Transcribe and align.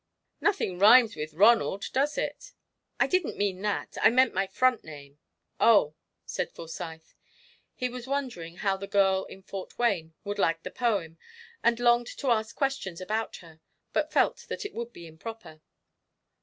"Nothing 0.41 0.79
rhymes 0.79 1.15
with 1.15 1.35
'Ronald,' 1.35 1.85
does 1.93 2.17
it?" 2.17 2.53
"I 2.99 3.05
didn't 3.05 3.37
mean 3.37 3.61
that 3.61 3.99
I 4.01 4.09
meant 4.09 4.33
my 4.33 4.47
front 4.47 4.83
name." 4.83 5.19
"Oh," 5.59 5.93
said 6.25 6.51
Forsyth. 6.51 7.13
He 7.75 7.87
was 7.87 8.07
wondering 8.07 8.55
how 8.55 8.77
the 8.77 8.87
girl 8.87 9.25
in 9.25 9.43
Fort 9.43 9.77
Wayne 9.77 10.15
would 10.23 10.39
like 10.39 10.63
the 10.63 10.71
poem, 10.71 11.19
and 11.63 11.79
longed 11.79 12.07
to 12.17 12.31
ask 12.31 12.55
questions 12.55 12.99
about 12.99 13.35
her, 13.45 13.59
but 13.93 14.11
felt 14.11 14.47
that 14.49 14.65
it 14.65 14.73
would 14.73 14.91
be 14.91 15.05
improper. 15.05 15.61